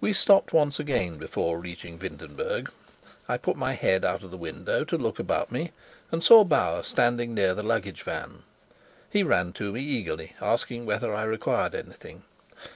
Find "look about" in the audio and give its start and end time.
4.98-5.52